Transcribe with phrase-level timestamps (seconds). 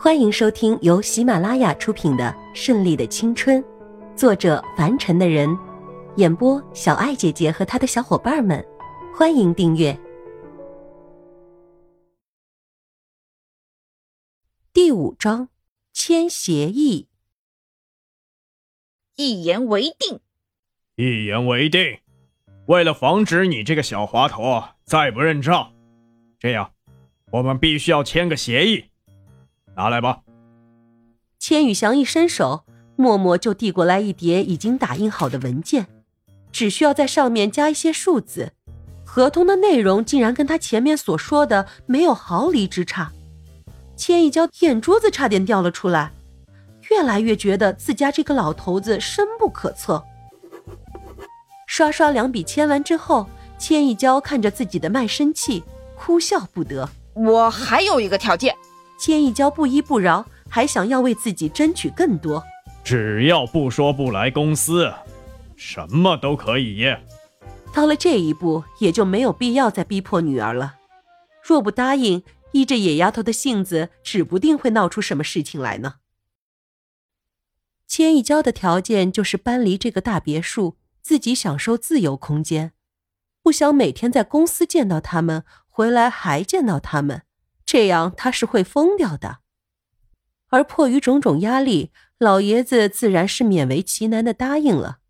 [0.00, 3.60] 欢迎收听由喜马拉雅出品的《顺利的青春》，
[4.14, 5.58] 作者凡尘的人，
[6.14, 8.64] 演播小爱姐姐和她的小伙伴们。
[9.12, 9.98] 欢迎订阅
[14.72, 15.48] 第五章：
[15.92, 17.08] 签协议。
[19.16, 20.20] 一言为定，
[20.94, 21.98] 一言为定。
[22.66, 25.72] 为了防止你这个小滑头再不认账，
[26.38, 26.72] 这样，
[27.32, 28.87] 我们必须要签个协议。
[29.78, 30.18] 拿来吧。
[31.38, 32.64] 千羽翔一伸手，
[32.96, 35.86] 默默就递过来一叠已经打印好的文件，
[36.50, 38.52] 只需要在上面加一些数字。
[39.04, 43.12] 合同的内容竟然跟他前面所说的没有毫厘之差。
[43.96, 46.12] 千一娇眼珠子差点掉了出来，
[46.90, 50.04] 越来越觉得自家这个老头子深不可测。
[51.66, 55.62] 刷刷两笔签完之后，千一娇看着自己的卖身契，
[55.96, 56.88] 哭笑不得。
[57.14, 58.54] 我还有一个条件。
[58.98, 62.42] 千一娇不依不饶，还想要为自己争取更多。
[62.84, 64.92] 只要不说不来公司，
[65.56, 66.84] 什么都可以。
[67.72, 70.76] 到了这一步，也就没有必要再逼迫女儿了。
[71.42, 75.96] 若不答应，依着野丫头的性子，指不定会闹出什么事情来呢。
[77.86, 82.72] 千一娇的条件就是搬离这个大别墅，自己享受自由空间，
[83.42, 87.22] 不想每天在公司见到他们，回来还见到他们。
[87.68, 89.40] 这样他是会疯掉的，
[90.48, 95.00] 而迫于种种压力，老爷子自然是勉为其难的答应了。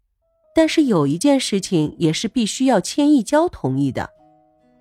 [0.56, 4.10] 但是有一件事情也是必须要千一娇同意的，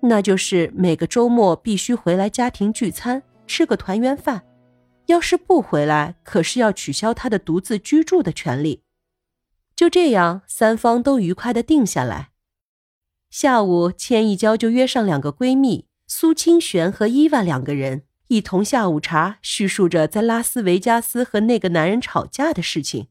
[0.02, 4.44] 那就是每个周末必须回来家庭聚餐，吃个团圆饭。
[5.06, 8.82] 要是不回来，可是要取消他的独自居住的权利。
[9.76, 12.30] 就这样，三方都愉快的定下来。
[13.30, 15.87] 下午，千一娇就约上两个闺蜜。
[16.10, 23.08] 苏清玄和伊娃两个人一同下午茶，叙述着在拉斯维加斯和那个男人吵架的事情。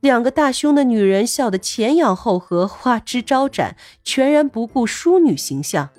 [0.00, 5.90] 两个大胸的女人笑得前仰后合，花枝招展，全然不顾淑女形象。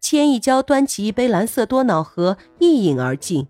[0.00, 3.46] 千一娇端起一杯蓝色多瑙河，一饮而尽，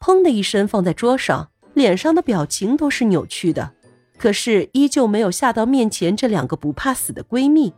[0.00, 3.72] 砰的一声放在桌上，脸上的表情都是扭曲的，
[4.16, 7.74] 可是依旧没有吓到面前这两个不怕死的闺蜜。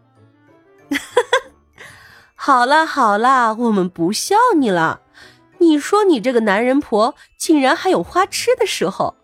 [2.45, 5.03] 好啦好啦，我们不笑你了。
[5.59, 9.15] 你说你这个男人婆，竟然还有花痴的时候，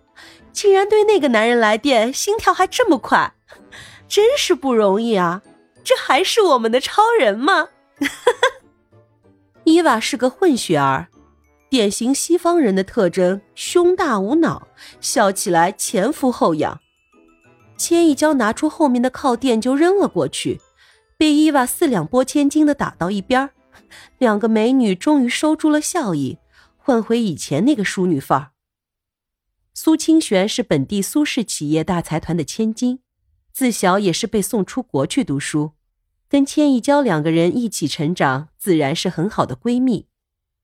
[0.52, 3.34] 竟然对那个男人来电，心跳还这么快，
[4.06, 5.42] 真是不容易啊！
[5.82, 7.70] 这还是我们的超人吗？
[9.64, 11.08] 伊娃是个混血儿，
[11.68, 14.68] 典型西方人的特征，胸大无脑，
[15.00, 16.78] 笑起来前俯后仰。
[17.76, 20.60] 千一娇拿出后面的靠垫就扔了过去。
[21.18, 23.50] 被伊娃四两拨千斤的打到一边
[24.18, 26.38] 两个美女终于收住了笑意，
[26.76, 28.50] 换回以前那个淑女范儿。
[29.74, 33.00] 苏清玄是本地苏氏企业大财团的千金，
[33.52, 35.72] 自小也是被送出国去读书，
[36.28, 40.06] 跟千一娇两个人一起成长，自然是很好的闺蜜。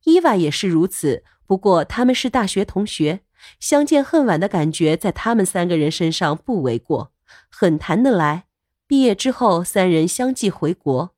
[0.05, 3.23] 伊娃也是如此，不过他们是大学同学，
[3.59, 7.13] 相见恨晚的感觉在他们三个人身上不为过，
[7.51, 8.45] 很谈得来。
[8.87, 11.11] 毕业之后，三人相继回国。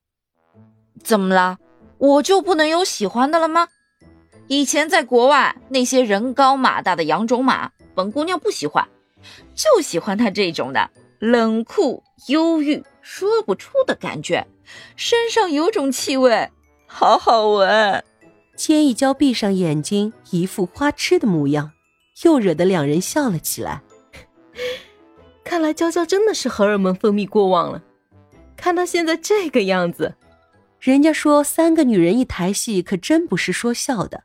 [1.03, 1.59] 怎么了？
[1.99, 3.69] 我就不能有喜欢的了吗？
[4.49, 8.87] 以前在国外，那些人高马大的洋种马，本姑娘不喜欢，
[9.55, 14.47] 就喜欢他这种的，冷酷、忧郁、说不出的感觉，
[14.95, 16.51] 身上有种气味，
[16.87, 18.05] 好好闻。
[18.57, 21.73] 千一娇闭上眼睛，一副花痴的模样，
[22.23, 23.83] 又惹得两人笑了起来。
[25.57, 27.83] 看来娇娇真的是荷尔蒙分泌过旺了，
[28.59, 30.15] 看她现在这个样子，
[30.79, 34.25] 人家说三个女人一台戏，可真不是说笑的。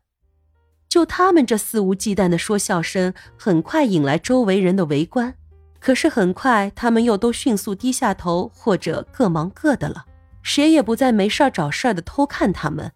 [0.90, 5.34] 就他们这肆无忌惮的说笑声，很快引来周围人的围观。
[5.80, 10.04] 可是很快，他们又都迅速低下头，或者各忙各的了，
[10.42, 12.92] 谁也不再没事找事儿的偷看他们。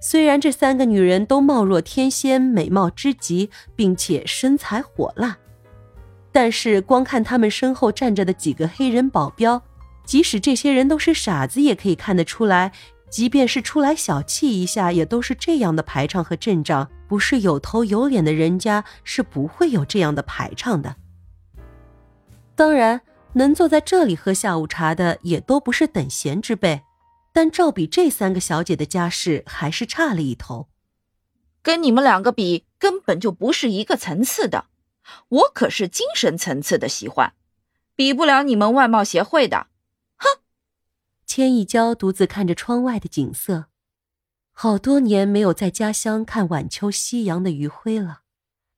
[0.00, 5.38] 虽然这三个女人都貌若天仙，美貌之极，并且身材火辣。
[6.42, 9.62] 但是光看他们身后站着的几个黑人保镖，
[10.04, 12.72] 即使这些人都是傻子，也可以看得出来，
[13.08, 16.90] 即便是出来小憩一下，也都是这样的排场和阵仗。
[17.06, 20.96] 不是有头有脸的人家，是不会有这样的排场的。
[22.56, 23.02] 当然，
[23.34, 26.82] 能坐在这里喝下午茶的，也都不是等闲之辈。
[27.32, 30.66] 但照比这三个小姐的家世，还是差了一头。
[31.62, 34.64] 跟你们两个比，根本就不是一个层次的。
[35.28, 37.34] 我可是精神层次的喜欢，
[37.94, 39.66] 比不了你们外貌协会的。
[40.16, 40.40] 哼！
[41.26, 43.66] 千一娇独自看着窗外的景色，
[44.52, 48.20] 好多年没有在家乡看晚秋夕阳的余晖了，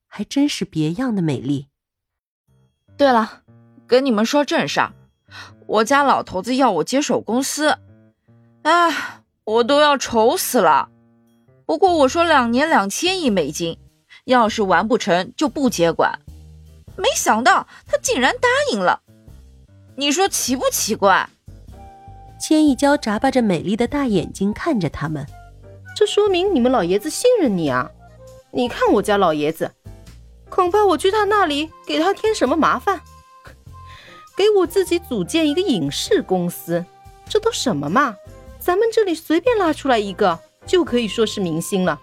[0.07, 1.69] 还真是别样的美丽。
[2.97, 3.43] 对了，
[3.87, 4.93] 跟你们说正事儿，
[5.67, 7.79] 我家老头子要我接手公司，
[8.63, 10.91] 哎，我都要愁死了。
[11.67, 13.79] 不过我说两年两千亿美金，
[14.25, 16.19] 要是完不成就不接管。
[16.97, 19.01] 没想到他竟然答应了，
[19.97, 21.29] 你说奇不奇怪？
[22.41, 25.27] 千一娇眨巴着美丽的大眼睛看着他们，
[25.97, 27.91] 这说明你们老爷子信任你啊！
[28.51, 29.71] 你看我家老爷子，
[30.49, 33.01] 恐怕我去他那里给他添什么麻烦？
[34.37, 36.85] 给我自己组建一个影视公司，
[37.29, 38.17] 这都什么嘛？
[38.59, 40.39] 咱们这里随便拉出来一个。
[40.67, 42.01] 就可以说是明星了。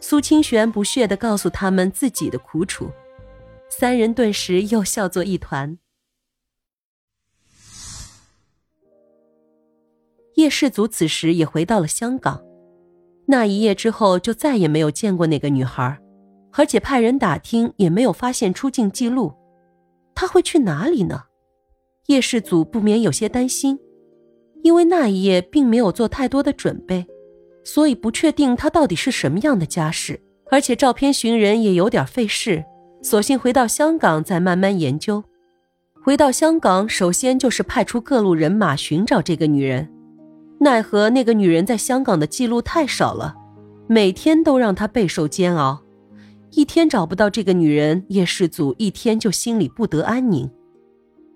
[0.00, 2.90] 苏清玄不屑地告诉他们自己的苦楚，
[3.68, 5.78] 三人顿时又笑作一团。
[10.34, 12.44] 叶世祖此时也回到了香港，
[13.26, 15.98] 那一夜之后就再也没有见过那个女孩，
[16.52, 19.32] 而且派人打听也没有发现出境记录。
[20.14, 21.24] 他会去哪里呢？
[22.06, 23.78] 叶世祖不免有些担心，
[24.62, 27.06] 因为那一夜并没有做太多的准备。
[27.66, 30.20] 所以不确定他到底是什么样的家世，
[30.52, 32.64] 而且照片寻人也有点费事，
[33.02, 35.24] 索性回到香港再慢慢研究。
[36.00, 39.92] 回到香港，首先就是派出各路人马寻找这个女人，
[40.60, 43.34] 奈何那个女人在香港的记录太少了，
[43.88, 45.82] 每天都让他备受煎熬。
[46.52, 50.48] 一天找不到这个女人，叶世祖一天就心里不得安宁。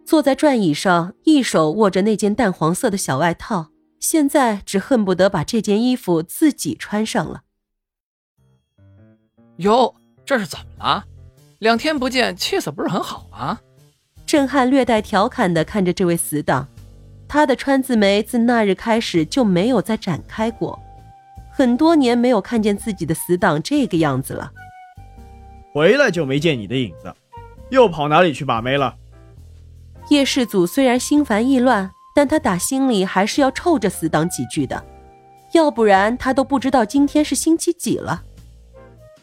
[0.05, 3.71] 坐在转椅上，一手握着那件淡黄色的小外套。
[4.01, 7.43] 现在只恨不得把这件衣服自己穿上了。
[9.59, 9.95] 哟，
[10.25, 11.05] 这是怎么了？
[11.59, 13.61] 两天不见，气色不是很好啊？
[14.25, 16.67] 郑汉略带调侃的看着这位死党，
[17.29, 20.81] 他的川字眉自那日开始就没有再展开过，
[21.53, 24.51] 很多年没有看见自己的死党这个样子了。
[25.75, 27.15] 回来就没见你的影子，
[27.71, 28.97] 又跑哪里去把妹了？
[30.09, 31.91] 叶世祖虽然心烦意乱。
[32.21, 34.85] 但他打心里还是要臭着死党几句的，
[35.53, 38.23] 要不然他都不知道今天是星期几了。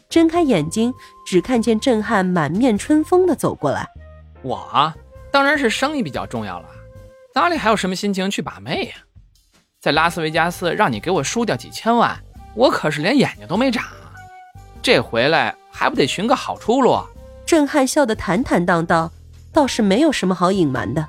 [0.08, 0.92] 睁开眼睛，
[1.24, 3.86] 只看见郑汉满面春风的走过来。
[4.42, 4.92] 我
[5.30, 6.68] 当然是生意比较重要了，
[7.36, 8.96] 哪里还有什么心情去把妹呀？
[9.80, 12.18] 在拉斯维加斯让你给我输掉几千万，
[12.56, 13.84] 我可是连眼睛都没眨。
[14.82, 16.98] 这回来还不得寻个好出路？
[17.46, 19.12] 郑汉笑得坦坦荡荡，
[19.52, 21.06] 倒是没有什么好隐瞒的。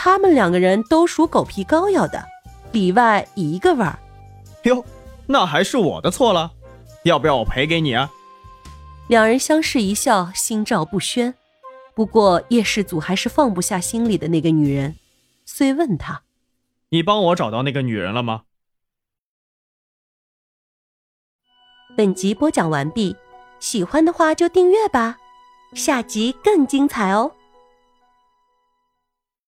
[0.00, 2.24] 他们两个人都属狗皮膏药的，
[2.70, 3.98] 里外一个味儿。
[4.62, 4.84] 哟，
[5.26, 6.52] 那还是我的错了，
[7.02, 8.08] 要不要我赔给你啊？
[9.08, 11.34] 两人相视一笑，心照不宣。
[11.94, 14.94] 不过叶世祖还是放不下心里的那个女人，
[15.44, 16.22] 遂问他
[16.90, 18.42] ：“你帮我找到那个女人了吗？”
[21.98, 23.16] 本集播讲完毕，
[23.58, 25.16] 喜欢的话就订阅吧，
[25.74, 27.32] 下集更精彩哦。